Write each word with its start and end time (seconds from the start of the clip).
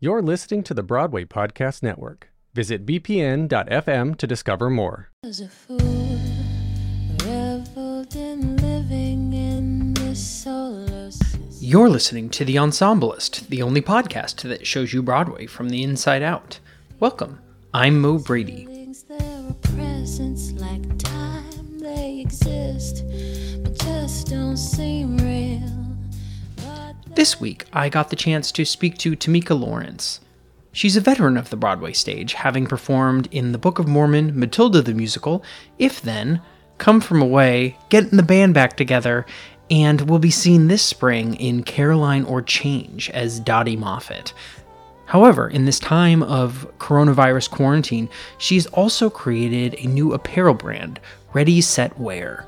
You're 0.00 0.22
listening 0.22 0.62
to 0.62 0.74
the 0.74 0.84
Broadway 0.84 1.24
Podcast 1.24 1.82
Network. 1.82 2.30
Visit 2.54 2.86
bpn.fm 2.86 4.16
to 4.16 4.26
discover 4.28 4.70
more. 4.70 5.10
As 5.24 5.40
a 5.40 5.48
fool, 5.48 5.76
reveled 7.24 8.14
in 8.14 8.58
living 8.58 9.32
in 9.32 9.94
this 9.94 10.24
solar 10.24 11.10
system. 11.10 11.48
You're 11.58 11.88
listening 11.88 12.30
to 12.30 12.44
The 12.44 12.54
Ensemblist, 12.54 13.48
the 13.48 13.60
only 13.60 13.82
podcast 13.82 14.42
that 14.42 14.64
shows 14.64 14.92
you 14.92 15.02
Broadway 15.02 15.46
from 15.46 15.68
the 15.70 15.82
inside 15.82 16.22
out. 16.22 16.60
Welcome. 17.00 17.40
I'm 17.74 18.00
Mo 18.00 18.18
Brady. 18.18 18.66
Feelings, 18.66 19.02
they're 19.02 19.18
a 19.18 19.54
presence 19.74 20.52
like 20.52 20.96
time, 20.98 21.80
they 21.80 22.20
exist, 22.20 23.02
but 23.64 23.76
just 23.76 24.28
don't 24.28 24.56
seem 24.56 25.16
real. 25.18 25.77
This 27.18 27.40
week, 27.40 27.64
I 27.72 27.88
got 27.88 28.10
the 28.10 28.14
chance 28.14 28.52
to 28.52 28.64
speak 28.64 28.96
to 28.98 29.16
Tamika 29.16 29.58
Lawrence. 29.58 30.20
She's 30.70 30.96
a 30.96 31.00
veteran 31.00 31.36
of 31.36 31.50
the 31.50 31.56
Broadway 31.56 31.92
stage, 31.92 32.34
having 32.34 32.64
performed 32.64 33.26
in 33.32 33.50
The 33.50 33.58
Book 33.58 33.80
of 33.80 33.88
Mormon, 33.88 34.38
Matilda 34.38 34.82
the 34.82 34.94
Musical, 34.94 35.42
If 35.80 36.00
Then, 36.00 36.40
Come 36.78 37.00
From 37.00 37.20
Away, 37.20 37.76
Getting 37.88 38.18
the 38.18 38.22
Band 38.22 38.54
Back 38.54 38.76
Together, 38.76 39.26
and 39.68 40.08
will 40.08 40.20
be 40.20 40.30
seen 40.30 40.68
this 40.68 40.82
spring 40.82 41.34
in 41.34 41.64
Caroline 41.64 42.22
or 42.22 42.40
Change 42.40 43.10
as 43.10 43.40
Dotty 43.40 43.76
Moffett. 43.76 44.32
However, 45.06 45.48
in 45.48 45.64
this 45.64 45.80
time 45.80 46.22
of 46.22 46.70
coronavirus 46.78 47.50
quarantine, 47.50 48.08
she's 48.38 48.66
also 48.66 49.10
created 49.10 49.74
a 49.80 49.88
new 49.88 50.12
apparel 50.12 50.54
brand, 50.54 51.00
Ready 51.34 51.62
Set 51.62 51.98
Wear. 51.98 52.46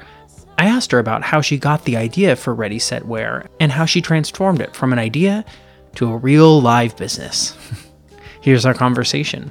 I 0.61 0.67
asked 0.67 0.93
her 0.93 0.99
about 0.99 1.23
how 1.23 1.41
she 1.41 1.57
got 1.57 1.87
the 1.87 1.97
idea 1.97 2.37
for 2.37 2.55
Ready 2.55 2.79
Set 2.79 3.07
Wear 3.07 3.47
and 3.59 3.73
how 3.73 3.87
she 3.87 4.03
transformed 4.03 4.61
it 4.61 4.77
from 4.77 4.93
an 4.93 4.99
idea 4.99 5.43
to 5.95 6.13
a 6.13 6.19
real 6.19 6.61
live 6.61 6.99
business. 6.99 7.57
Here's 8.43 8.67
our 8.67 8.75
conversation. 8.75 9.51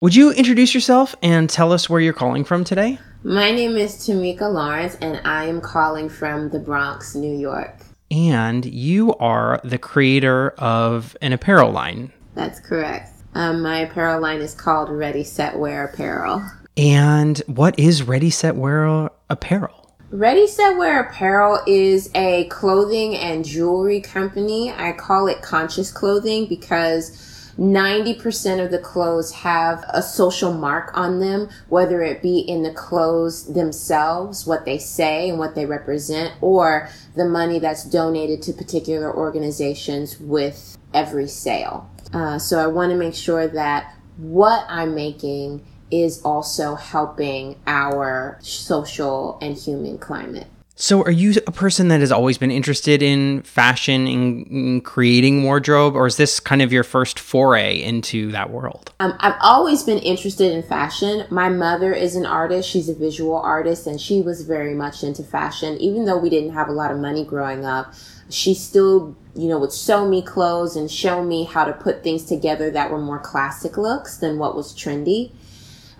Would 0.00 0.14
you 0.14 0.30
introduce 0.30 0.74
yourself 0.74 1.16
and 1.24 1.50
tell 1.50 1.72
us 1.72 1.90
where 1.90 2.00
you're 2.00 2.12
calling 2.12 2.44
from 2.44 2.62
today? 2.62 3.00
My 3.24 3.50
name 3.50 3.76
is 3.76 3.94
Tamika 3.96 4.42
Lawrence, 4.42 4.94
and 5.00 5.20
I 5.24 5.46
am 5.46 5.60
calling 5.60 6.08
from 6.08 6.50
the 6.50 6.60
Bronx, 6.60 7.16
New 7.16 7.36
York. 7.36 7.74
And 8.08 8.64
you 8.64 9.16
are 9.16 9.60
the 9.64 9.76
creator 9.76 10.50
of 10.50 11.16
an 11.20 11.32
apparel 11.32 11.72
line. 11.72 12.12
That's 12.36 12.60
correct. 12.60 13.10
Um, 13.34 13.60
my 13.60 13.80
apparel 13.80 14.20
line 14.20 14.40
is 14.40 14.54
called 14.54 14.88
Ready 14.88 15.24
Set 15.24 15.58
Wear 15.58 15.86
Apparel. 15.86 16.48
And 16.76 17.38
what 17.48 17.76
is 17.76 18.04
Ready 18.04 18.30
Set 18.30 18.54
Wear 18.54 19.10
apparel? 19.28 19.90
Ready 20.10 20.46
Set 20.46 20.78
Wear 20.78 21.00
Apparel 21.00 21.58
is 21.66 22.08
a 22.14 22.44
clothing 22.44 23.16
and 23.16 23.44
jewelry 23.44 24.00
company. 24.00 24.70
I 24.70 24.92
call 24.92 25.26
it 25.26 25.42
conscious 25.42 25.90
clothing 25.90 26.46
because 26.46 27.27
90% 27.58 28.64
of 28.64 28.70
the 28.70 28.78
clothes 28.78 29.32
have 29.32 29.84
a 29.88 30.00
social 30.00 30.52
mark 30.52 30.96
on 30.96 31.18
them, 31.18 31.48
whether 31.68 32.02
it 32.02 32.22
be 32.22 32.38
in 32.38 32.62
the 32.62 32.72
clothes 32.72 33.52
themselves, 33.52 34.46
what 34.46 34.64
they 34.64 34.78
say 34.78 35.28
and 35.28 35.38
what 35.38 35.54
they 35.56 35.66
represent, 35.66 36.32
or 36.40 36.88
the 37.16 37.24
money 37.24 37.58
that's 37.58 37.84
donated 37.84 38.42
to 38.42 38.52
particular 38.52 39.12
organizations 39.12 40.20
with 40.20 40.78
every 40.94 41.26
sale. 41.26 41.90
Uh, 42.12 42.38
so 42.38 42.58
I 42.58 42.68
want 42.68 42.92
to 42.92 42.96
make 42.96 43.14
sure 43.14 43.48
that 43.48 43.92
what 44.16 44.64
I'm 44.68 44.94
making 44.94 45.66
is 45.90 46.22
also 46.22 46.74
helping 46.74 47.56
our 47.66 48.38
social 48.40 49.38
and 49.42 49.56
human 49.56 49.98
climate. 49.98 50.46
So, 50.80 51.02
are 51.02 51.10
you 51.10 51.34
a 51.44 51.50
person 51.50 51.88
that 51.88 51.98
has 51.98 52.12
always 52.12 52.38
been 52.38 52.52
interested 52.52 53.02
in 53.02 53.42
fashion 53.42 54.06
and 54.06 54.46
in 54.46 54.80
creating 54.80 55.42
wardrobe, 55.42 55.96
or 55.96 56.06
is 56.06 56.16
this 56.16 56.38
kind 56.38 56.62
of 56.62 56.72
your 56.72 56.84
first 56.84 57.18
foray 57.18 57.82
into 57.82 58.30
that 58.30 58.50
world? 58.50 58.92
Um, 59.00 59.14
I've 59.18 59.34
always 59.40 59.82
been 59.82 59.98
interested 59.98 60.52
in 60.52 60.62
fashion. 60.62 61.26
My 61.30 61.48
mother 61.48 61.92
is 61.92 62.14
an 62.14 62.24
artist. 62.24 62.68
She's 62.68 62.88
a 62.88 62.94
visual 62.94 63.34
artist 63.34 63.88
and 63.88 64.00
she 64.00 64.22
was 64.22 64.42
very 64.42 64.72
much 64.72 65.02
into 65.02 65.24
fashion. 65.24 65.76
Even 65.78 66.04
though 66.04 66.16
we 66.16 66.30
didn't 66.30 66.52
have 66.52 66.68
a 66.68 66.72
lot 66.72 66.92
of 66.92 66.98
money 66.98 67.24
growing 67.24 67.64
up, 67.64 67.92
she 68.30 68.54
still, 68.54 69.16
you 69.34 69.48
know, 69.48 69.58
would 69.58 69.72
sew 69.72 70.08
me 70.08 70.22
clothes 70.22 70.76
and 70.76 70.88
show 70.88 71.24
me 71.24 71.42
how 71.42 71.64
to 71.64 71.72
put 71.72 72.04
things 72.04 72.22
together 72.22 72.70
that 72.70 72.92
were 72.92 73.00
more 73.00 73.18
classic 73.18 73.76
looks 73.76 74.18
than 74.18 74.38
what 74.38 74.54
was 74.54 74.72
trendy. 74.72 75.32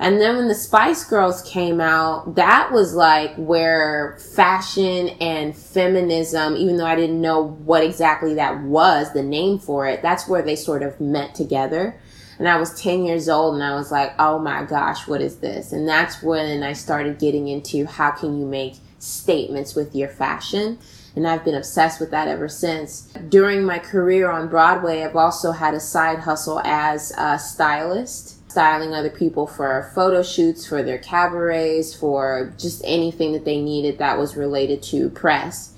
And 0.00 0.20
then 0.20 0.36
when 0.36 0.48
the 0.48 0.54
Spice 0.54 1.04
Girls 1.04 1.42
came 1.42 1.80
out, 1.80 2.36
that 2.36 2.70
was 2.70 2.94
like 2.94 3.34
where 3.34 4.16
fashion 4.34 5.08
and 5.20 5.56
feminism, 5.56 6.56
even 6.56 6.76
though 6.76 6.86
I 6.86 6.94
didn't 6.94 7.20
know 7.20 7.42
what 7.42 7.82
exactly 7.82 8.34
that 8.34 8.62
was, 8.62 9.12
the 9.12 9.24
name 9.24 9.58
for 9.58 9.86
it, 9.86 10.00
that's 10.00 10.28
where 10.28 10.42
they 10.42 10.54
sort 10.54 10.82
of 10.84 11.00
met 11.00 11.34
together. 11.34 11.98
And 12.38 12.48
I 12.48 12.56
was 12.58 12.80
10 12.80 13.04
years 13.04 13.28
old 13.28 13.54
and 13.54 13.64
I 13.64 13.74
was 13.74 13.90
like, 13.90 14.14
oh 14.20 14.38
my 14.38 14.62
gosh, 14.62 15.08
what 15.08 15.20
is 15.20 15.38
this? 15.38 15.72
And 15.72 15.88
that's 15.88 16.22
when 16.22 16.62
I 16.62 16.74
started 16.74 17.18
getting 17.18 17.48
into 17.48 17.84
how 17.84 18.12
can 18.12 18.38
you 18.38 18.46
make 18.46 18.74
statements 19.00 19.74
with 19.74 19.96
your 19.96 20.08
fashion. 20.08 20.78
And 21.16 21.26
I've 21.26 21.44
been 21.44 21.56
obsessed 21.56 21.98
with 21.98 22.12
that 22.12 22.28
ever 22.28 22.48
since. 22.48 23.12
During 23.28 23.64
my 23.64 23.80
career 23.80 24.30
on 24.30 24.46
Broadway, 24.46 25.02
I've 25.02 25.16
also 25.16 25.50
had 25.50 25.74
a 25.74 25.80
side 25.80 26.20
hustle 26.20 26.60
as 26.60 27.12
a 27.18 27.40
stylist 27.40 28.37
styling 28.48 28.94
other 28.94 29.10
people 29.10 29.46
for 29.46 29.90
photo 29.94 30.22
shoots, 30.22 30.66
for 30.66 30.82
their 30.82 30.98
cabarets, 30.98 31.94
for 31.94 32.52
just 32.58 32.82
anything 32.84 33.32
that 33.32 33.44
they 33.44 33.60
needed 33.60 33.98
that 33.98 34.18
was 34.18 34.36
related 34.36 34.82
to 34.82 35.10
press. 35.10 35.74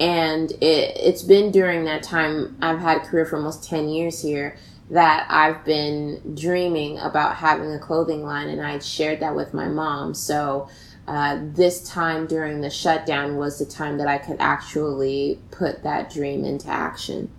And 0.00 0.50
it, 0.52 0.96
it's 0.96 1.22
been 1.22 1.50
during 1.50 1.84
that 1.84 2.02
time, 2.02 2.56
I've 2.62 2.78
had 2.78 2.98
a 2.98 3.00
career 3.00 3.26
for 3.26 3.36
almost 3.36 3.68
10 3.68 3.88
years 3.88 4.22
here, 4.22 4.56
that 4.90 5.26
I've 5.30 5.64
been 5.64 6.34
dreaming 6.34 6.98
about 6.98 7.36
having 7.36 7.72
a 7.72 7.78
clothing 7.78 8.24
line, 8.24 8.48
and 8.48 8.60
I'd 8.60 8.84
shared 8.84 9.20
that 9.20 9.34
with 9.34 9.54
my 9.54 9.68
mom. 9.68 10.14
So 10.14 10.68
uh, 11.08 11.38
this 11.40 11.88
time 11.88 12.26
during 12.26 12.60
the 12.60 12.70
shutdown 12.70 13.36
was 13.36 13.58
the 13.58 13.66
time 13.66 13.98
that 13.98 14.06
I 14.06 14.18
could 14.18 14.36
actually 14.38 15.38
put 15.50 15.82
that 15.82 16.10
dream 16.12 16.44
into 16.44 16.68
action. 16.68 17.30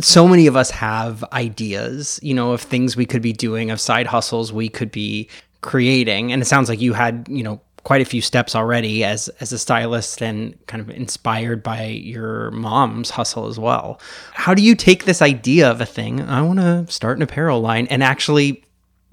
So 0.00 0.26
many 0.26 0.46
of 0.46 0.56
us 0.56 0.70
have 0.70 1.22
ideas, 1.32 2.18
you 2.22 2.34
know, 2.34 2.52
of 2.52 2.60
things 2.60 2.96
we 2.96 3.06
could 3.06 3.22
be 3.22 3.32
doing, 3.32 3.70
of 3.70 3.80
side 3.80 4.06
hustles 4.06 4.52
we 4.52 4.68
could 4.68 4.90
be 4.90 5.28
creating. 5.60 6.32
And 6.32 6.42
it 6.42 6.46
sounds 6.46 6.68
like 6.68 6.80
you 6.80 6.92
had, 6.94 7.26
you 7.30 7.42
know, 7.42 7.60
quite 7.84 8.00
a 8.00 8.04
few 8.04 8.20
steps 8.20 8.56
already 8.56 9.04
as 9.04 9.28
as 9.40 9.52
a 9.52 9.58
stylist 9.58 10.22
and 10.22 10.54
kind 10.66 10.80
of 10.80 10.90
inspired 10.90 11.62
by 11.62 11.84
your 11.84 12.50
mom's 12.50 13.10
hustle 13.10 13.46
as 13.46 13.58
well. 13.58 14.00
How 14.32 14.54
do 14.54 14.62
you 14.62 14.74
take 14.74 15.04
this 15.04 15.22
idea 15.22 15.70
of 15.70 15.80
a 15.80 15.86
thing, 15.86 16.20
I 16.22 16.42
want 16.42 16.58
to 16.58 16.86
start 16.90 17.18
an 17.18 17.22
apparel 17.22 17.60
line 17.60 17.86
and 17.88 18.02
actually 18.02 18.64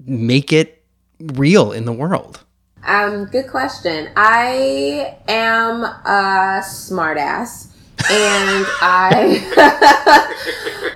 make 0.04 0.52
it 0.52 0.82
real 1.20 1.70
in 1.70 1.84
the 1.84 1.92
world? 1.92 2.40
Um, 2.84 3.26
good 3.26 3.48
question. 3.48 4.10
I 4.16 5.16
am 5.28 5.84
a 5.84 6.62
smartass. 6.64 7.71
And 8.10 8.66
I 8.80 9.48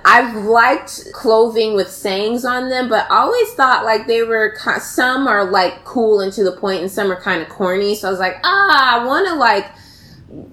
I've 0.05 0.35
liked 0.45 1.11
clothing 1.13 1.75
with 1.75 1.91
sayings 1.91 2.45
on 2.45 2.69
them, 2.69 2.87
but 2.87 3.11
I 3.11 3.17
always 3.17 3.53
thought 3.53 3.83
like 3.83 4.07
they 4.07 4.23
were 4.23 4.55
some 4.79 5.27
are 5.27 5.43
like 5.43 5.83
cool 5.83 6.21
and 6.21 6.31
to 6.33 6.43
the 6.43 6.53
point, 6.53 6.81
and 6.81 6.91
some 6.91 7.11
are 7.11 7.19
kind 7.19 7.41
of 7.41 7.49
corny. 7.49 7.93
So 7.93 8.07
I 8.07 8.11
was 8.11 8.19
like, 8.19 8.37
ah, 8.43 9.01
I 9.01 9.05
want 9.05 9.27
to 9.27 9.35
like 9.35 9.69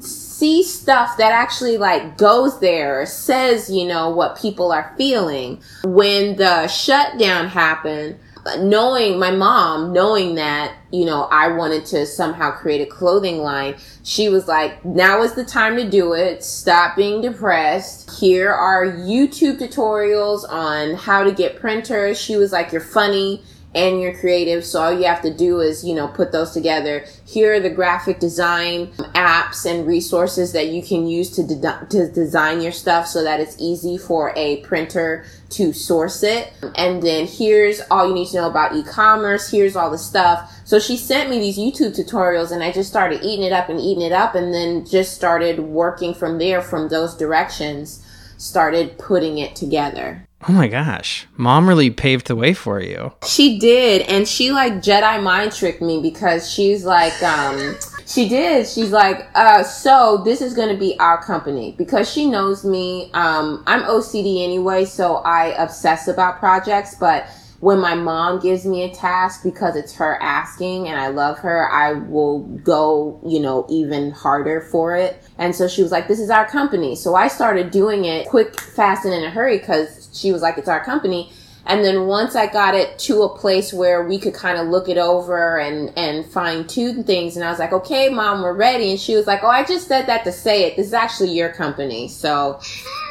see 0.01 0.63
stuff 0.63 1.17
that 1.19 1.33
actually 1.33 1.79
like 1.79 2.19
goes 2.19 2.59
there 2.59 3.03
or 3.03 3.07
says, 3.07 3.71
you 3.71 3.87
know, 3.87 4.11
what 4.11 4.37
people 4.37 4.73
are 4.73 4.93
feeling. 4.99 5.63
When 5.85 6.37
the 6.37 6.67
shutdown 6.67 7.49
happened, 7.49 8.19
knowing 8.59 9.19
my 9.19 9.31
mom, 9.31 9.93
knowing 9.93 10.35
that, 10.35 10.77
you 10.91 11.05
know, 11.05 11.25
I 11.25 11.49
wanted 11.49 11.87
to 11.87 12.07
somehow 12.07 12.51
create 12.51 12.81
a 12.81 12.87
clothing 12.87 13.39
line, 13.39 13.77
she 14.03 14.29
was 14.29 14.47
like, 14.47 14.85
now 14.85 15.23
is 15.23 15.35
the 15.35 15.45
time 15.45 15.77
to 15.77 15.89
do 15.89 16.13
it. 16.13 16.45
Stop 16.45 16.97
being 16.97 17.23
depressed. 17.23 18.11
Here 18.19 18.53
are 18.53 18.85
YouTube 18.85 19.59
tutorials 19.59 20.49
on 20.49 20.95
how 20.95 21.25
to 21.25 21.33
get 21.33 21.59
printers. 21.59 22.21
She 22.21 22.37
was 22.37 22.53
like, 22.53 22.71
you're 22.71 22.81
funny 22.81 23.43
and 23.75 24.01
you're 24.01 24.17
creative. 24.17 24.65
So 24.65 24.83
all 24.83 24.93
you 24.93 25.05
have 25.05 25.23
to 25.23 25.35
do 25.35 25.61
is, 25.61 25.85
you 25.85 25.95
know, 25.95 26.07
put 26.09 26.33
those 26.33 26.53
together. 26.53 27.05
Here 27.27 27.55
are 27.55 27.61
the 27.61 27.71
graphic 27.71 28.21
design 28.21 28.89
apps 29.15 29.67
and 29.67 29.87
resources 29.87 30.53
that 30.53 30.69
you 30.69 30.83
can 30.83 31.07
use 31.07 31.31
to, 31.31 31.43
de- 31.43 31.87
to 31.91 32.11
design 32.11 32.61
your 32.61 32.73
stuff 32.73 33.07
so 33.07 33.25
that 33.25 33.41
it's 33.41 33.57
easy 33.59 33.99
for 33.99 34.33
a 34.37 34.59
printer 34.59 35.25
to 35.57 35.73
source 35.73 36.23
it. 36.23 36.53
And 36.75 37.03
then 37.03 37.27
here's 37.27 37.81
all 37.91 38.09
you 38.09 38.15
need 38.15 38.29
to 38.29 38.37
know 38.37 38.49
about 38.49 38.75
e-commerce. 38.75 39.51
Here's 39.51 39.77
all 39.77 39.91
the 39.91 39.99
stuff. 39.99 40.53
So 40.65 40.79
she 40.79 40.97
sent 40.97 41.31
me 41.31 41.39
these 41.39 41.59
YouTube 41.59 41.97
tutorials 41.97 42.51
and 42.51 42.63
I 42.63 42.73
just 42.73 42.91
started 42.91 43.23
eating 43.23 43.45
it 43.45 43.53
up 43.53 43.69
and 43.69 43.81
eating 43.81 44.03
it 44.03 44.13
up 44.13 44.35
and 44.35 44.53
then 44.53 44.87
just 44.87 45.15
started 45.15 45.61
working 45.61 46.15
from 46.15 46.39
there 46.39 46.63
from 46.63 46.89
those 46.89 47.17
directions, 47.17 48.05
started 48.39 48.99
putting 48.99 49.39
it 49.39 49.55
together. 49.55 50.27
Oh 50.49 50.53
my 50.53 50.69
gosh. 50.69 51.27
Mom 51.37 51.69
really 51.69 51.91
paved 51.91 52.27
the 52.27 52.37
way 52.37 52.53
for 52.53 52.79
you. 52.81 53.13
She 53.27 53.59
did, 53.59 54.03
and 54.03 54.29
she 54.29 54.53
like 54.53 54.75
Jedi 54.75 55.23
mind 55.23 55.53
tricked 55.53 55.81
me 55.81 56.03
because 56.03 56.51
she's 56.51 56.85
like, 56.85 57.23
um, 57.23 57.77
she 58.07 58.29
did. 58.29 58.67
She's 58.67 58.91
like, 58.91 59.29
uh, 59.35 59.63
so 59.63 60.23
this 60.25 60.41
is 60.41 60.55
gonna 60.55 60.77
be 60.77 60.99
our 60.99 61.23
company 61.23 61.75
because 61.79 62.11
she 62.11 62.29
knows 62.29 62.65
me. 62.65 63.11
Um, 63.15 63.63
I'm 63.67 63.83
OCD 63.83 64.45
anyway, 64.45 64.85
so 64.85 65.17
I 65.17 65.55
obsess 65.63 66.09
about 66.09 66.39
projects, 66.39 66.95
but 66.95 67.27
when 67.65 67.81
my 67.81 67.95
mom 67.95 68.41
gives 68.41 68.67
me 68.67 68.83
a 68.83 68.95
task 68.95 69.43
because 69.43 69.75
it's 69.75 69.95
her 69.95 70.21
asking 70.21 70.87
and 70.87 71.01
I 71.01 71.09
love 71.09 71.39
her, 71.39 71.71
I 71.71 71.95
will 71.95 72.41
go, 72.41 73.19
you 73.27 73.41
know, 73.41 73.65
even 73.71 74.11
harder 74.11 74.61
for 74.61 74.95
it. 74.95 75.23
And 75.39 75.55
so 75.55 75.67
she 75.67 75.83
was 75.83 75.91
like, 75.91 76.07
this 76.07 76.21
is 76.21 76.29
our 76.29 76.47
company. 76.47 76.95
So 76.95 77.15
I 77.15 77.29
started 77.29 77.71
doing 77.71 78.05
it 78.05 78.29
quick, 78.29 78.61
fast, 78.61 79.07
and 79.07 79.15
in 79.15 79.25
a 79.25 79.31
hurry 79.31 79.59
because 79.59 80.11
she 80.13 80.31
was 80.31 80.43
like, 80.43 80.59
it's 80.59 80.69
our 80.69 80.85
company. 80.85 81.33
And 81.67 81.85
then 81.85 82.07
once 82.07 82.37
I 82.37 82.47
got 82.47 82.75
it 82.75 82.99
to 83.01 83.23
a 83.23 83.39
place 83.39 83.73
where 83.73 84.05
we 84.05 84.19
could 84.19 84.35
kind 84.35 84.59
of 84.59 84.69
look 84.69 84.89
it 84.89 84.99
over 84.99 85.59
and, 85.59 85.93
and 85.97 86.27
fine 86.27 86.67
tune 86.67 87.05
things, 87.05 87.37
and 87.37 87.45
I 87.45 87.51
was 87.51 87.59
like, 87.59 87.73
okay, 87.73 88.09
mom, 88.09 88.43
we're 88.43 88.53
ready. 88.53 88.91
And 88.91 89.01
she 89.01 89.17
was 89.17 89.27
like, 89.27 89.43
oh, 89.43 89.49
I 89.49 89.65
just 89.65 89.89
said 89.89 90.07
that 90.07 90.25
to 90.25 90.33
say 90.33 90.65
it. 90.65 90.77
This 90.77 90.89
is 90.89 90.95
actually 90.95 91.33
your 91.33 91.51
company. 91.51 92.09
So, 92.09 92.61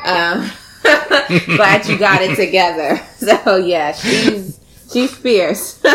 um, 0.06 0.52
glad 0.84 1.88
you 1.88 1.98
got 1.98 2.22
it 2.22 2.36
together. 2.36 3.00
So 3.24 3.56
yeah, 3.56 3.94
she's, 3.94 4.60
she's 4.92 5.16
fierce. 5.16 5.82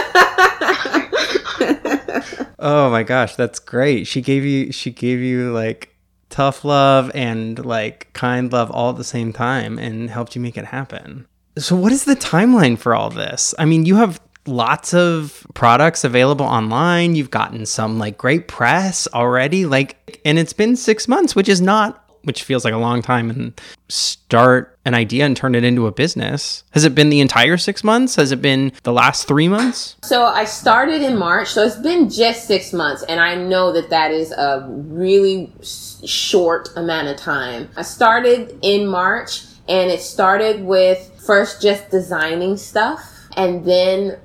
Oh 2.59 2.91
my 2.91 3.05
gosh, 3.05 3.37
that's 3.37 3.61
great. 3.61 4.07
She 4.07 4.21
gave 4.21 4.45
you 4.45 4.73
she 4.73 4.91
gave 4.91 5.21
you 5.21 5.53
like 5.53 5.95
tough 6.29 6.65
love 6.65 7.11
and 7.15 7.65
like 7.65 8.13
kind 8.13 8.53
love 8.53 8.71
all 8.71 8.91
at 8.91 8.97
the 8.97 9.05
same 9.05 9.33
time 9.33 9.79
and 9.79 10.11
helped 10.11 10.35
you 10.35 10.43
make 10.43 10.59
it 10.59 10.67
happen. 10.67 11.28
So 11.59 11.75
what 11.77 11.93
is 11.93 12.05
the 12.05 12.17
timeline 12.17 12.79
for 12.79 12.95
all 12.95 13.11
this? 13.11 13.55
I 13.59 13.65
mean, 13.65 13.85
you 13.85 13.97
have 13.97 14.21
lots 14.47 14.95
of 14.95 15.47
products 15.55 16.05
available 16.05 16.47
online. 16.47 17.15
You've 17.15 17.31
gotten 17.31 17.67
some 17.67 17.99
like 17.99 18.17
great 18.17 18.49
press 18.49 19.07
already 19.13 19.67
like 19.67 20.21
and 20.25 20.39
it's 20.39 20.55
been 20.55 20.77
6 20.77 21.09
months, 21.09 21.37
which 21.37 21.49
is 21.49 21.61
not 21.61 22.05
which 22.23 22.43
feels 22.43 22.65
like 22.65 22.75
a 22.75 22.79
long 22.79 23.01
time 23.01 23.31
and 23.31 23.59
start 23.89 24.77
an 24.85 24.93
idea 24.93 25.25
and 25.25 25.37
turn 25.37 25.55
it 25.55 25.65
into 25.65 25.87
a 25.87 25.93
business. 25.93 26.63
Has 26.73 26.85
it 26.85 26.95
been 26.95 27.09
the 27.09 27.21
entire 27.21 27.57
6 27.57 27.85
months? 27.85 28.17
Has 28.17 28.33
it 28.33 28.43
been 28.43 28.73
the 28.83 28.93
last 28.93 29.27
3 29.27 29.49
months? 29.49 29.97
So 30.03 30.25
I 30.25 30.45
started 30.45 31.01
in 31.01 31.17
March, 31.17 31.49
so 31.49 31.65
it's 31.65 31.77
been 31.77 32.11
just 32.11 32.47
six 32.47 32.73
months, 32.73 33.03
and 33.05 33.21
I 33.21 33.35
know 33.35 33.73
that 33.73 33.89
that 33.91 34.11
is 34.11 34.33
a 34.33 34.67
really 34.69 35.51
short 35.63 36.69
amount 36.77 37.09
of 37.09 37.17
time. 37.17 37.71
I 37.77 37.83
started 37.83 38.59
in 38.63 38.87
March, 38.87 39.45
and 39.69 39.91
it 39.91 40.01
started 40.01 40.65
with 40.65 41.13
first 41.25 41.61
just 41.61 41.91
designing 41.91 42.57
stuff. 42.57 43.15
And 43.37 43.65
then 43.65 44.19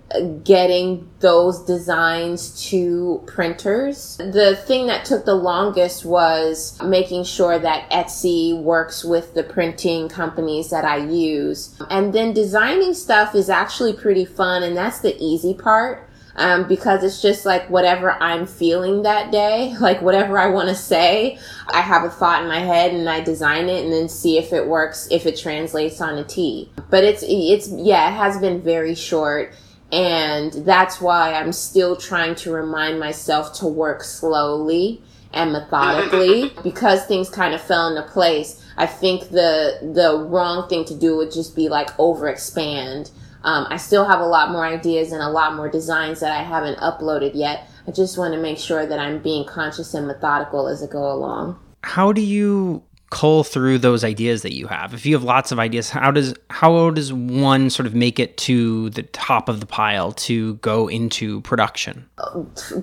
getting 0.44 1.08
those 1.20 1.64
designs 1.66 2.70
to 2.70 3.22
printers. 3.28 4.18
The 4.18 4.56
thing 4.56 4.88
that 4.88 5.06
took 5.06 5.26
the 5.26 5.36
longest 5.36 6.04
was 6.04 6.82
making 6.82 7.26
sure 7.26 7.60
that 7.60 7.92
Etsy 7.92 8.60
works 8.60 9.04
with 9.04 9.36
the 9.36 9.44
printing 9.44 10.10
companies 10.10 10.72
that 10.72 10.84
I 10.84 10.98
use. 10.98 11.80
And 11.92 12.12
then 12.12 12.34
designing 12.34 12.96
stuff 12.96 13.36
is 13.36 13.52
actually 13.52 13.94
pretty 13.94 14.26
fun, 14.26 14.64
and 14.64 14.76
that's 14.76 15.02
the 15.02 15.16
easy 15.24 15.54
part 15.54 16.10
um, 16.36 16.68
because 16.68 17.04
it's 17.04 17.22
just 17.22 17.46
like 17.46 17.70
whatever 17.70 18.12
I'm 18.12 18.46
feeling 18.46 19.04
that 19.04 19.32
day, 19.32 19.76
like 19.82 20.02
whatever 20.02 20.40
I 20.40 20.48
want 20.48 20.70
to 20.70 20.76
say. 20.76 21.40
I 21.68 21.82
have 21.82 22.04
a 22.04 22.10
thought 22.10 22.44
in 22.44 22.50
my 22.50 22.60
head 22.60 22.94
and 22.94 23.10
I 23.10 23.22
design 23.22 23.70
it 23.70 23.84
and 23.84 23.94
then 23.94 24.10
see 24.10 24.38
if 24.38 24.54
it 24.54 24.68
works, 24.68 25.08
if 25.12 25.26
it 25.26 25.38
translates 25.38 26.02
on 26.02 26.18
a 26.18 26.24
T. 26.24 26.72
But 26.90 27.04
it's, 27.04 27.24
it's, 27.28 27.70
yeah, 27.70 28.10
it 28.10 28.14
has 28.14 28.40
been 28.40 28.62
very 28.62 28.96
short. 28.96 29.54
And 29.92 30.52
that's 30.54 31.00
why 31.00 31.34
I'm 31.34 31.52
still 31.52 31.96
trying 31.96 32.34
to 32.36 32.52
remind 32.52 33.00
myself 33.00 33.54
to 33.60 33.68
work 33.68 34.04
slowly 34.04 35.04
and 35.32 35.52
methodically 35.52 36.52
because 36.64 37.06
things 37.06 37.30
kind 37.30 37.54
of 37.54 37.62
fell 37.62 37.96
into 37.96 38.10
place. 38.12 38.64
I 38.76 38.88
think 38.88 39.30
the, 39.30 39.78
the 39.94 40.26
wrong 40.28 40.68
thing 40.68 40.86
to 40.86 40.96
do 40.96 41.18
would 41.18 41.32
just 41.32 41.56
be 41.56 41.70
like 41.70 41.96
overexpand. 41.98 43.12
Um, 43.44 43.68
I 43.70 43.78
still 43.78 44.06
have 44.06 44.20
a 44.20 44.26
lot 44.26 44.52
more 44.52 44.66
ideas 44.66 45.12
and 45.12 45.22
a 45.22 45.30
lot 45.30 45.56
more 45.56 45.70
designs 45.70 46.20
that 46.22 46.32
I 46.32 46.44
haven't 46.44 46.78
uploaded 46.80 47.32
yet. 47.34 47.68
I 47.88 47.92
just 47.92 48.18
want 48.18 48.34
to 48.34 48.40
make 48.40 48.58
sure 48.58 48.86
that 48.86 49.00
I'm 49.00 49.20
being 49.20 49.46
conscious 49.46 49.94
and 49.94 50.08
methodical 50.08 50.68
as 50.68 50.82
I 50.82 50.88
go 50.88 51.12
along. 51.12 51.60
How 51.84 52.14
do 52.14 52.22
you 52.22 52.84
cull 53.14 53.44
through 53.44 53.78
those 53.78 54.04
ideas 54.04 54.42
that 54.42 54.56
you 54.56 54.66
have? 54.68 54.94
If 54.94 55.06
you 55.06 55.14
have 55.14 55.24
lots 55.24 55.52
of 55.52 55.60
ideas, 55.60 55.90
how 55.90 56.10
does 56.10 56.34
how 56.50 56.90
does 56.90 57.14
one 57.14 57.70
sort 57.70 57.86
of 57.86 57.94
make 57.94 58.20
it 58.20 58.38
to 58.38 58.90
the 58.92 59.04
top 59.04 59.50
of 59.50 59.60
the 59.60 59.66
pile 59.68 60.14
to 60.14 60.56
go 60.56 60.88
into 60.88 61.42
production? 61.42 62.10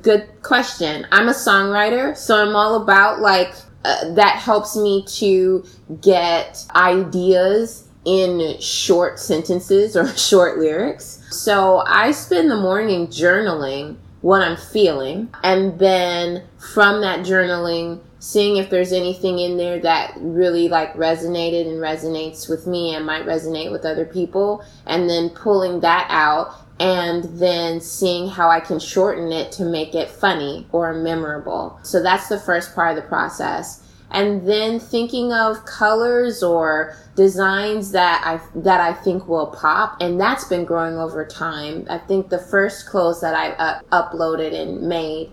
Good 0.03 0.29
question. 0.43 1.07
I'm 1.11 1.29
a 1.29 1.33
songwriter, 1.33 2.17
so 2.17 2.41
I'm 2.41 2.55
all 2.55 2.81
about 2.81 3.21
like 3.21 3.55
uh, 3.85 4.13
that 4.15 4.37
helps 4.37 4.77
me 4.77 5.05
to 5.07 5.65
get 6.01 6.65
ideas 6.77 7.89
in 8.05 8.59
short 8.61 9.19
sentences 9.19 9.97
or 9.97 10.07
short 10.17 10.59
lyrics. 10.59 11.23
So 11.31 11.83
I 11.87 12.13
spend 12.13 12.51
the 12.51 12.57
morning 12.57 13.09
journaling 13.09 13.97
what 14.21 14.43
I'm 14.43 14.57
feeling 14.57 15.33
and 15.43 15.79
then 15.79 16.45
from 16.59 17.01
that 17.01 17.21
journaling 17.21 18.01
seeing 18.19 18.59
if 18.59 18.69
there's 18.69 18.93
anything 18.93 19.39
in 19.39 19.57
there 19.57 19.81
that 19.81 20.13
really 20.19 20.69
like 20.69 20.93
resonated 20.93 21.67
and 21.67 21.79
resonates 21.79 22.49
with 22.49 22.67
me 22.67 22.95
and 22.95 23.07
might 23.07 23.25
resonate 23.25 23.73
with 23.73 23.87
other 23.87 24.05
people 24.05 24.63
and 24.87 25.09
then 25.09 25.31
pulling 25.31 25.81
that 25.81 26.07
out 26.11 26.55
and 26.79 27.25
then 27.39 27.81
seeing 27.81 28.29
how 28.29 28.49
I 28.49 28.61
can 28.61 28.79
shorten 28.79 29.33
it 29.33 29.53
to 29.53 29.65
make 29.65 29.95
it 29.95 30.09
funny 30.09 30.67
or 30.73 30.95
memorable. 30.95 31.79
So 31.83 32.03
that's 32.03 32.29
the 32.29 32.39
first 32.39 32.75
part 32.75 32.97
of 32.97 33.03
the 33.03 33.09
process. 33.09 33.80
And 34.13 34.47
then 34.47 34.81
thinking 34.81 35.33
of 35.33 35.65
colors 35.65 36.43
or 36.43 36.97
designs 37.15 37.93
that 37.93 38.23
I 38.25 38.41
that 38.61 38.81
I 38.81 38.93
think 38.93 39.29
will 39.29 39.47
pop, 39.47 40.01
and 40.01 40.21
that's 40.21 40.45
been 40.45 40.65
growing 40.65 40.99
over 40.99 41.25
time. 41.25 41.87
I 41.89 41.99
think 41.99 42.29
the 42.29 42.39
first 42.39 42.87
clothes 42.87 43.21
that 43.21 43.35
I 43.35 43.51
uh, 43.53 43.81
uploaded 43.93 44.53
and 44.53 44.83
made 44.83 45.31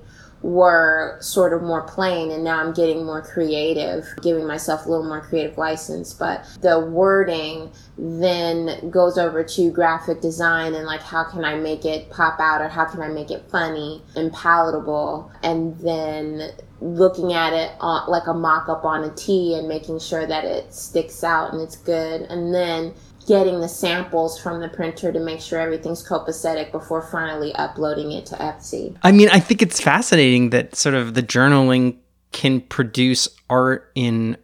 were 0.48 1.18
sort 1.20 1.52
of 1.52 1.62
more 1.62 1.82
plain 1.82 2.32
and 2.32 2.42
now 2.42 2.58
I'm 2.58 2.72
getting 2.72 3.06
more 3.06 3.22
creative, 3.22 4.08
giving 4.22 4.48
myself 4.48 4.86
a 4.86 4.90
little 4.90 5.06
more 5.06 5.20
creative 5.20 5.58
license. 5.58 6.14
But 6.14 6.46
the 6.62 6.80
wording 6.80 7.70
then 7.98 8.90
goes 8.90 9.18
over 9.18 9.44
to 9.44 9.72
graphic 9.72 10.22
design 10.22 10.74
and 10.74 10.86
like 10.86 11.02
how 11.02 11.26
can 11.26 11.44
I 11.44 11.56
make 11.56 11.84
it 11.84 12.10
pop 12.12 12.40
out 12.40 12.62
or 12.62 12.70
how 12.70 12.86
can 12.86 13.02
I 13.02 13.10
make 13.10 13.30
it 13.30 13.44
funny 13.52 14.02
and 14.16 14.32
palatable 14.32 15.30
and 15.44 15.78
then 15.80 16.52
looking 16.80 17.34
at 17.34 17.52
it 17.52 17.72
on 17.82 18.10
like 18.10 18.28
a 18.28 18.34
mock 18.34 18.70
up 18.70 18.86
on 18.86 19.04
a 19.04 19.14
tee 19.16 19.54
and 19.56 19.68
making 19.68 20.00
sure 20.00 20.26
that 20.26 20.46
it 20.46 20.74
sticks 20.74 21.26
out 21.26 21.52
and 21.52 21.62
it's 21.62 21.76
good 21.76 22.22
and 22.22 22.54
then 22.54 22.94
getting 23.28 23.60
the 23.60 23.68
samples 23.68 24.40
from 24.40 24.62
the 24.62 24.70
printer 24.70 25.12
to 25.12 25.20
make 25.20 25.42
sure 25.42 25.60
everything's 25.60 26.08
copacetic 26.08 26.72
before 26.72 27.02
finally 27.02 27.54
uploading 27.56 28.14
it 28.14 28.26
to 28.26 28.36
Etsy. 28.36 28.96
I 29.04 29.12
mean, 29.12 29.30
I 29.30 29.40
think 29.40 29.62
it's 29.62 29.82
fascinating 29.82 30.50
that 30.52 30.76
sort 30.76 30.96
of 30.96 31.14
the 31.14 31.22
journaling 31.22 31.98
can 32.32 32.62
produce 32.62 33.28
art 33.50 33.92
in 33.96 34.38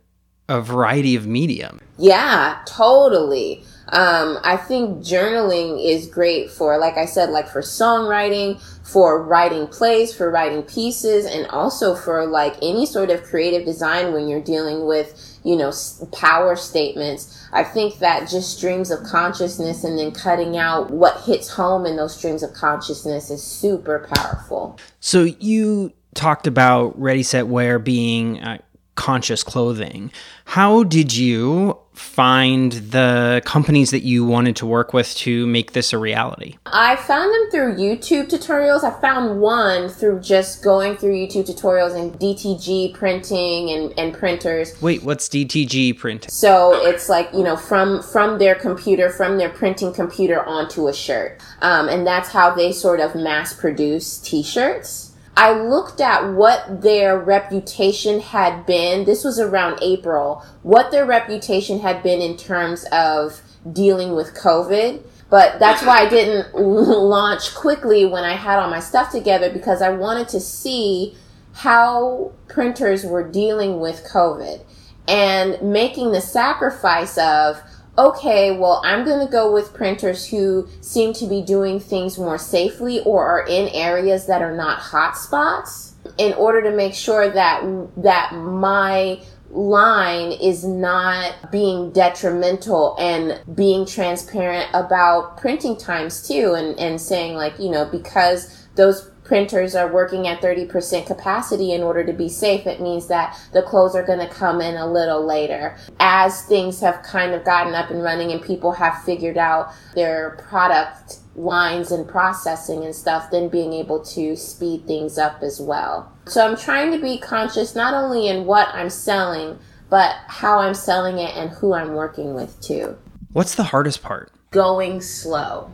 a 0.49 0.61
variety 0.61 1.15
of 1.15 1.25
medium. 1.25 1.79
Yeah, 1.97 2.61
totally. 2.65 3.63
Um, 3.93 4.39
I 4.43 4.57
think 4.57 4.99
journaling 4.99 5.85
is 5.87 6.07
great 6.07 6.49
for, 6.49 6.79
like 6.79 6.97
I 6.97 7.05
said, 7.05 7.29
like 7.29 7.47
for 7.47 7.61
songwriting, 7.61 8.59
for 8.83 9.21
writing 9.23 9.67
plays, 9.67 10.15
for 10.15 10.31
writing 10.31 10.63
pieces, 10.63 11.25
and 11.25 11.45
also 11.47 11.93
for 11.93 12.25
like 12.25 12.55
any 12.63 12.87
sort 12.87 13.11
of 13.11 13.21
creative 13.23 13.65
design 13.65 14.11
when 14.11 14.27
you're 14.27 14.41
dealing 14.41 14.87
with, 14.87 15.39
you 15.43 15.55
know, 15.55 15.71
power 16.11 16.55
statements. 16.55 17.47
I 17.53 17.63
think 17.63 17.99
that 17.99 18.27
just 18.27 18.57
streams 18.57 18.89
of 18.89 19.03
consciousness 19.03 19.83
and 19.83 19.99
then 19.99 20.11
cutting 20.11 20.57
out 20.57 20.89
what 20.89 21.21
hits 21.21 21.49
home 21.49 21.85
in 21.85 21.95
those 21.95 22.15
streams 22.17 22.41
of 22.41 22.51
consciousness 22.53 23.29
is 23.29 23.43
super 23.43 24.09
powerful. 24.11 24.79
So 25.01 25.23
you 25.23 25.93
talked 26.15 26.47
about 26.47 26.99
Ready 26.99 27.21
Set 27.21 27.47
Wear 27.47 27.77
being 27.77 28.39
uh, 28.39 28.57
conscious 28.95 29.43
clothing. 29.43 30.11
How 30.45 30.83
did 30.83 31.15
you 31.15 31.79
find 31.93 32.71
the 32.71 33.41
companies 33.45 33.91
that 33.91 34.01
you 34.01 34.25
wanted 34.25 34.55
to 34.55 34.65
work 34.65 34.93
with 34.93 35.13
to 35.15 35.45
make 35.47 35.73
this 35.73 35.93
a 35.93 35.97
reality? 35.97 36.57
I 36.65 36.95
found 36.95 37.33
them 37.33 37.51
through 37.51 37.75
YouTube 37.75 38.29
tutorials. 38.29 38.83
I 38.83 38.99
found 38.99 39.39
one 39.39 39.89
through 39.89 40.19
just 40.21 40.63
going 40.63 40.97
through 40.97 41.13
YouTube 41.13 41.47
tutorials 41.47 41.99
and 41.99 42.13
DTG 42.13 42.93
printing 42.93 43.69
and, 43.71 43.93
and 43.97 44.13
printers. 44.13 44.79
Wait, 44.81 45.03
what's 45.03 45.29
DTG 45.29 45.97
printing? 45.97 46.29
So 46.29 46.73
it's 46.85 47.09
like 47.09 47.31
you 47.33 47.43
know 47.43 47.55
from 47.55 48.01
from 48.01 48.39
their 48.39 48.55
computer, 48.55 49.09
from 49.09 49.37
their 49.37 49.49
printing 49.49 49.93
computer 49.93 50.43
onto 50.43 50.87
a 50.87 50.93
shirt, 50.93 51.41
um, 51.61 51.89
and 51.89 52.05
that's 52.05 52.29
how 52.29 52.53
they 52.53 52.71
sort 52.71 52.99
of 52.99 53.15
mass 53.15 53.53
produce 53.53 54.17
T-shirts. 54.19 55.12
I 55.35 55.53
looked 55.53 55.99
at 55.99 56.33
what 56.33 56.81
their 56.81 57.17
reputation 57.17 58.19
had 58.19 58.65
been. 58.65 59.05
This 59.05 59.23
was 59.23 59.39
around 59.39 59.79
April. 59.81 60.45
What 60.61 60.91
their 60.91 61.05
reputation 61.05 61.79
had 61.79 62.03
been 62.03 62.21
in 62.21 62.37
terms 62.37 62.85
of 62.91 63.41
dealing 63.71 64.15
with 64.15 64.35
COVID. 64.35 65.03
But 65.29 65.57
that's 65.57 65.83
why 65.83 65.99
I 65.99 66.09
didn't 66.09 66.53
launch 66.55 67.55
quickly 67.55 68.05
when 68.05 68.23
I 68.23 68.33
had 68.33 68.59
all 68.59 68.69
my 68.69 68.79
stuff 68.79 69.11
together 69.11 69.51
because 69.51 69.81
I 69.81 69.89
wanted 69.89 70.27
to 70.29 70.39
see 70.39 71.17
how 71.53 72.33
printers 72.47 73.03
were 73.03 73.27
dealing 73.27 73.79
with 73.79 74.07
COVID 74.11 74.63
and 75.07 75.61
making 75.61 76.11
the 76.11 76.21
sacrifice 76.21 77.17
of, 77.17 77.61
okay, 77.97 78.57
well, 78.57 78.81
I'm 78.83 79.05
going 79.05 79.25
to 79.25 79.31
go 79.31 79.51
with 79.51 79.73
printers 79.73 80.25
who 80.27 80.67
seem 80.81 81.13
to 81.13 81.27
be 81.27 81.41
doing 81.41 81.79
things 81.79 82.17
more 82.17 82.37
safely 82.37 83.01
or 83.01 83.25
are 83.25 83.47
in 83.47 83.69
areas 83.69 84.25
that 84.27 84.41
are 84.41 84.55
not 84.55 84.79
hotspots 84.79 85.91
in 86.17 86.33
order 86.33 86.61
to 86.61 86.71
make 86.75 86.93
sure 86.93 87.29
that, 87.29 87.63
that 87.97 88.33
my 88.33 89.19
line 89.51 90.31
is 90.31 90.63
not 90.63 91.51
being 91.51 91.91
detrimental 91.91 92.95
and 92.99 93.39
being 93.55 93.85
transparent 93.85 94.67
about 94.73 95.37
printing 95.37 95.77
times 95.77 96.27
too 96.27 96.53
and, 96.55 96.77
and 96.79 96.99
saying 96.99 97.35
like, 97.35 97.57
you 97.59 97.69
know, 97.69 97.85
because 97.85 98.67
those 98.75 99.11
printers 99.23 99.75
are 99.75 99.91
working 99.91 100.27
at 100.27 100.41
30% 100.41 101.05
capacity 101.05 101.71
in 101.71 101.81
order 101.81 102.03
to 102.03 102.13
be 102.13 102.29
safe, 102.29 102.67
it 102.67 102.81
means 102.81 103.07
that 103.07 103.37
the 103.53 103.61
clothes 103.61 103.95
are 103.95 104.03
going 104.03 104.19
to 104.19 104.33
come 104.33 104.61
in 104.61 104.75
a 104.75 104.91
little 104.91 105.25
later. 105.25 105.77
As 105.99 106.43
things 106.45 106.79
have 106.81 107.03
kind 107.03 107.33
of 107.33 107.43
gotten 107.43 107.73
up 107.73 107.89
and 107.89 108.03
running 108.03 108.31
and 108.31 108.41
people 108.41 108.71
have 108.73 109.01
figured 109.03 109.37
out 109.37 109.73
their 109.95 110.31
product 110.47 111.19
lines 111.35 111.91
and 111.91 112.07
processing 112.07 112.83
and 112.83 112.93
stuff, 112.93 113.31
then 113.31 113.49
being 113.49 113.73
able 113.73 114.03
to 114.03 114.35
speed 114.35 114.85
things 114.85 115.17
up 115.17 115.41
as 115.41 115.59
well. 115.59 116.11
So 116.25 116.45
I'm 116.45 116.57
trying 116.57 116.91
to 116.91 116.99
be 116.99 117.17
conscious 117.17 117.75
not 117.75 117.93
only 117.93 118.27
in 118.27 118.45
what 118.45 118.67
I'm 118.69 118.89
selling, 118.89 119.57
but 119.89 120.15
how 120.27 120.59
I'm 120.59 120.73
selling 120.73 121.17
it 121.17 121.35
and 121.35 121.49
who 121.49 121.73
I'm 121.73 121.93
working 121.93 122.33
with 122.33 122.59
too. 122.61 122.97
What's 123.31 123.55
the 123.55 123.63
hardest 123.63 124.03
part? 124.03 124.31
Going 124.51 125.01
slow 125.01 125.71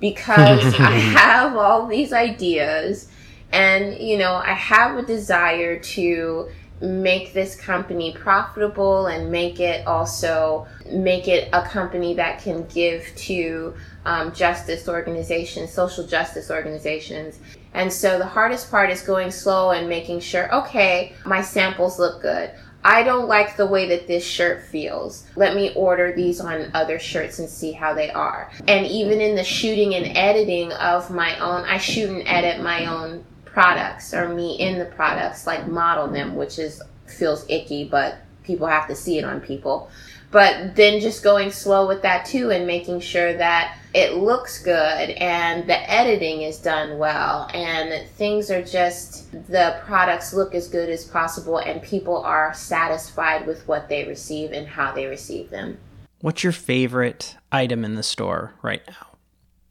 because 0.00 0.74
I 0.74 0.90
have 0.90 1.56
all 1.56 1.86
these 1.86 2.12
ideas 2.12 3.08
and 3.52 3.98
you 3.98 4.18
know 4.18 4.34
I 4.34 4.52
have 4.52 4.96
a 4.96 5.02
desire 5.02 5.78
to 5.78 6.48
make 6.80 7.32
this 7.32 7.56
company 7.56 8.12
profitable 8.12 9.06
and 9.06 9.30
make 9.30 9.60
it 9.60 9.86
also 9.86 10.66
make 10.92 11.26
it 11.26 11.48
a 11.54 11.62
company 11.62 12.12
that 12.14 12.42
can 12.42 12.66
give 12.66 13.06
to 13.16 13.74
um, 14.04 14.32
justice 14.34 14.86
organizations 14.88 15.72
social 15.72 16.06
justice 16.06 16.50
organizations. 16.50 17.38
And 17.72 17.92
so 17.92 18.18
the 18.18 18.26
hardest 18.26 18.70
part 18.70 18.90
is 18.90 19.02
going 19.02 19.30
slow 19.30 19.70
and 19.70 19.88
making 19.88 20.20
sure 20.20 20.54
okay 20.54 21.14
my 21.24 21.40
samples 21.40 21.98
look 21.98 22.20
good 22.20 22.50
I 22.86 23.02
don't 23.02 23.26
like 23.26 23.56
the 23.56 23.66
way 23.66 23.88
that 23.88 24.06
this 24.06 24.24
shirt 24.24 24.62
feels. 24.62 25.26
Let 25.34 25.56
me 25.56 25.74
order 25.74 26.12
these 26.12 26.40
on 26.40 26.70
other 26.72 27.00
shirts 27.00 27.40
and 27.40 27.48
see 27.48 27.72
how 27.72 27.94
they 27.94 28.12
are. 28.12 28.48
And 28.68 28.86
even 28.86 29.20
in 29.20 29.34
the 29.34 29.42
shooting 29.42 29.96
and 29.96 30.16
editing 30.16 30.72
of 30.72 31.10
my 31.10 31.36
own, 31.40 31.64
I 31.64 31.78
shoot 31.78 32.08
and 32.08 32.22
edit 32.28 32.62
my 32.62 32.86
own 32.86 33.24
products 33.44 34.14
or 34.14 34.28
me 34.28 34.54
in 34.60 34.78
the 34.78 34.84
products, 34.84 35.48
like 35.48 35.66
model 35.66 36.06
them, 36.06 36.36
which 36.36 36.60
is 36.60 36.80
feels 37.06 37.44
icky, 37.48 37.82
but 37.82 38.18
people 38.44 38.68
have 38.68 38.86
to 38.86 38.94
see 38.94 39.18
it 39.18 39.24
on 39.24 39.40
people. 39.40 39.90
But 40.30 40.76
then 40.76 41.00
just 41.00 41.24
going 41.24 41.50
slow 41.50 41.88
with 41.88 42.02
that 42.02 42.24
too 42.24 42.52
and 42.52 42.68
making 42.68 43.00
sure 43.00 43.32
that 43.32 43.76
it 43.96 44.18
looks 44.18 44.62
good 44.62 44.74
and 44.74 45.66
the 45.66 45.90
editing 45.90 46.42
is 46.42 46.58
done 46.58 46.98
well 46.98 47.48
and 47.54 48.06
things 48.10 48.50
are 48.50 48.62
just 48.62 49.32
the 49.48 49.80
products 49.86 50.34
look 50.34 50.54
as 50.54 50.68
good 50.68 50.90
as 50.90 51.02
possible 51.02 51.56
and 51.56 51.80
people 51.80 52.18
are 52.18 52.52
satisfied 52.52 53.46
with 53.46 53.66
what 53.66 53.88
they 53.88 54.04
receive 54.04 54.52
and 54.52 54.68
how 54.68 54.92
they 54.92 55.06
receive 55.06 55.48
them. 55.48 55.78
What's 56.20 56.44
your 56.44 56.52
favorite 56.52 57.36
item 57.50 57.86
in 57.86 57.94
the 57.94 58.02
store 58.02 58.52
right 58.60 58.82
now? 58.86 59.06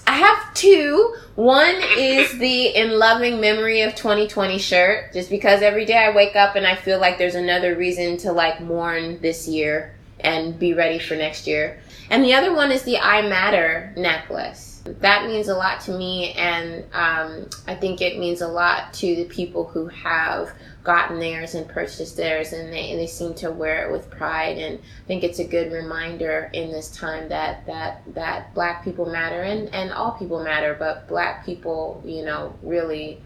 I 0.08 0.18
have 0.18 0.54
two. 0.56 1.16
One 1.36 1.76
is 1.96 2.40
the 2.40 2.68
In 2.70 2.98
Loving 2.98 3.40
Memory 3.40 3.82
of 3.82 3.94
2020 3.94 4.58
shirt, 4.58 5.14
just 5.14 5.30
because 5.30 5.62
every 5.62 5.86
day 5.86 5.98
I 5.98 6.16
wake 6.16 6.36
up 6.36 6.56
and 6.56 6.66
I 6.66 6.74
feel 6.74 7.00
like 7.00 7.20
there's 7.20 7.36
another 7.36 7.76
reason 7.76 8.18
to 8.18 8.32
like 8.32 8.60
mourn 8.60 9.22
this 9.22 9.48
year 9.48 9.94
and 10.20 10.58
be 10.58 10.74
ready 10.74 10.98
for 10.98 11.16
next 11.16 11.46
year. 11.46 11.80
And 12.10 12.24
the 12.24 12.34
other 12.34 12.54
one 12.54 12.72
is 12.72 12.84
the 12.84 13.00
I 13.00 13.28
Matter 13.28 13.94
necklace. 13.98 14.84
That 14.86 15.26
means 15.26 15.48
a 15.48 15.56
lot 15.56 15.82
to 15.82 15.98
me, 15.98 16.34
and 16.34 16.84
um, 16.94 17.50
I 17.68 17.74
think 17.74 18.02
it 18.02 18.20
means 18.20 18.42
a 18.42 18.48
lot 18.48 18.94
to 18.96 19.16
the 19.16 19.26
people 19.26 19.66
who 19.66 19.88
have 19.88 20.52
gotten 20.84 21.20
theirs 21.20 21.56
and 21.56 21.68
purchased 21.68 22.16
theirs, 22.16 22.54
and 22.54 22.72
they, 22.72 22.92
and 22.92 23.00
they 23.00 23.08
seem 23.08 23.34
to 23.36 23.50
wear 23.50 23.88
it 23.88 23.92
with 23.92 24.12
pride. 24.12 24.60
And 24.60 24.78
I 24.78 25.08
think 25.08 25.24
it's 25.24 25.40
a 25.40 25.44
good 25.44 25.72
reminder 25.72 26.52
in 26.54 26.72
this 26.72 26.92
time 26.92 27.30
that 27.30 27.66
that 27.66 28.04
that 28.14 28.54
Black 28.54 28.84
people 28.84 29.08
matter, 29.08 29.42
and 29.42 29.74
and 29.74 29.92
all 29.92 30.12
people 30.12 30.44
matter, 30.44 30.76
but 30.78 31.08
Black 31.08 31.46
people, 31.46 32.02
you 32.06 32.24
know, 32.24 32.54
really. 32.62 33.22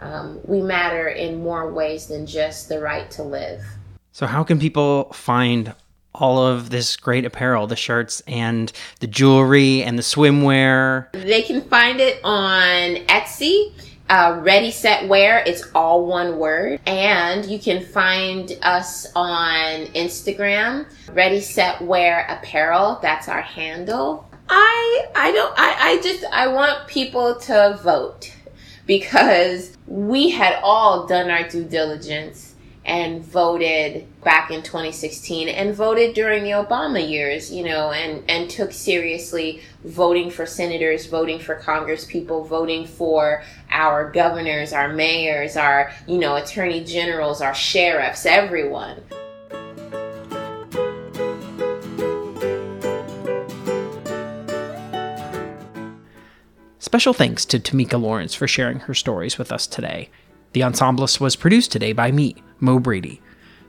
Um, 0.00 0.40
we 0.44 0.60
matter 0.60 1.08
in 1.08 1.40
more 1.40 1.72
ways 1.72 2.08
than 2.08 2.26
just 2.26 2.68
the 2.68 2.80
right 2.80 3.08
to 3.12 3.22
live. 3.22 3.62
So, 4.10 4.26
how 4.26 4.42
can 4.42 4.58
people 4.58 5.04
find 5.12 5.72
all 6.14 6.38
of 6.38 6.70
this 6.70 6.96
great 6.96 7.24
apparel, 7.24 7.66
the 7.66 7.76
shirts 7.76 8.22
and 8.26 8.72
the 9.00 9.06
jewelry 9.06 9.82
and 9.82 9.98
the 9.98 10.02
swimwear? 10.02 11.10
They 11.12 11.42
can 11.42 11.62
find 11.62 12.00
it 12.00 12.20
on 12.24 12.96
Etsy. 13.06 13.72
Uh, 14.10 14.38
Ready 14.42 14.70
Set 14.70 15.08
Wear. 15.08 15.42
It's 15.46 15.62
all 15.74 16.04
one 16.04 16.38
word. 16.38 16.78
And 16.86 17.46
you 17.46 17.58
can 17.58 17.82
find 17.82 18.52
us 18.60 19.06
on 19.16 19.86
Instagram, 19.94 20.86
Ready 21.14 21.40
Set 21.40 21.80
Wear 21.80 22.26
Apparel. 22.28 22.98
That's 23.00 23.28
our 23.28 23.40
handle. 23.40 24.28
I 24.48 25.06
I 25.14 25.32
don't 25.32 25.54
I, 25.56 25.76
I 25.78 26.02
just 26.02 26.24
I 26.30 26.48
want 26.48 26.86
people 26.86 27.36
to 27.40 27.78
vote 27.82 28.30
because 28.86 29.76
we 29.86 30.30
had 30.30 30.58
all 30.62 31.06
done 31.06 31.30
our 31.30 31.48
due 31.48 31.64
diligence 31.64 32.53
and 32.84 33.24
voted 33.24 34.06
back 34.22 34.50
in 34.50 34.62
2016 34.62 35.48
and 35.48 35.74
voted 35.74 36.14
during 36.14 36.44
the 36.44 36.50
Obama 36.50 37.08
years, 37.08 37.50
you 37.50 37.64
know, 37.64 37.92
and, 37.92 38.22
and 38.28 38.50
took 38.50 38.72
seriously 38.72 39.62
voting 39.84 40.30
for 40.30 40.44
senators, 40.44 41.06
voting 41.06 41.38
for 41.38 41.54
Congress 41.54 42.04
people, 42.04 42.44
voting 42.44 42.86
for 42.86 43.42
our 43.70 44.10
governors, 44.10 44.72
our 44.72 44.92
mayors, 44.92 45.56
our, 45.56 45.90
you 46.06 46.18
know, 46.18 46.36
attorney 46.36 46.84
generals, 46.84 47.40
our 47.40 47.54
sheriffs, 47.54 48.26
everyone. 48.26 49.00
Special 56.78 57.12
thanks 57.12 57.44
to 57.46 57.58
Tamika 57.58 58.00
Lawrence 58.00 58.34
for 58.34 58.46
sharing 58.46 58.80
her 58.80 58.94
stories 58.94 59.36
with 59.36 59.50
us 59.50 59.66
today. 59.66 60.10
The 60.54 60.62
Ensemblist 60.62 61.20
was 61.20 61.34
produced 61.36 61.72
today 61.72 61.92
by 61.92 62.12
me, 62.12 62.36
Mo 62.60 62.78
Brady. 62.78 63.20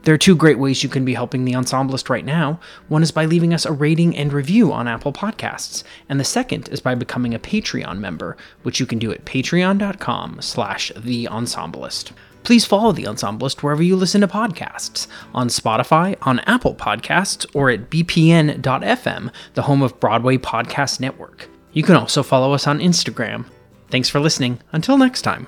There 0.04 0.14
are 0.14 0.20
two 0.20 0.36
great 0.36 0.60
ways 0.60 0.84
you 0.84 0.90
can 0.90 1.04
be 1.04 1.16
helping 1.16 1.44
the 1.44 1.56
Ensemblist 1.56 2.10
right 2.10 2.24
now. 2.24 2.60
One 2.90 3.02
is 3.02 3.12
by 3.12 3.26
leaving 3.26 3.56
us 3.56 3.66
a 3.66 3.72
rating 3.72 4.16
and 4.16 4.32
review 4.32 4.72
on 4.72 4.88
Apple 4.88 5.12
Podcasts, 5.12 5.84
and 6.08 6.20
the 6.20 6.24
second 6.24 6.70
is 6.70 6.80
by 6.80 6.94
becoming 6.94 7.34
a 7.34 7.40
Patreon 7.40 7.98
member, 7.98 8.38
which 8.62 8.80
you 8.80 8.86
can 8.86 9.00
do 9.00 9.12
at 9.12 9.26
patreon.com 9.26 10.42
slash 10.42 10.92
the 10.96 11.26
ensemblist. 11.26 12.12
Please 12.44 12.66
follow 12.66 12.92
The 12.92 13.08
Ensemblist 13.08 13.64
wherever 13.64 13.82
you 13.82 13.96
listen 13.96 14.22
to 14.22 14.28
podcasts 14.28 15.08
on 15.34 15.48
Spotify, 15.48 16.16
on 16.22 16.38
Apple 16.42 16.76
Podcasts, 16.76 17.48
or 17.56 17.72
at 17.72 17.90
bpn.fm, 17.90 19.32
the 19.56 19.64
home 19.64 19.82
of 19.82 20.00
Broadway 20.00 20.38
Podcast 20.38 21.00
Network. 21.00 21.50
You 21.74 21.82
can 21.82 21.96
also 21.96 22.22
follow 22.22 22.54
us 22.54 22.68
on 22.68 22.78
Instagram. 22.78 23.46
Thanks 23.90 24.10
for 24.10 24.20
listening. 24.20 24.60
Until 24.72 25.00
next 25.00 25.24
time. 25.24 25.48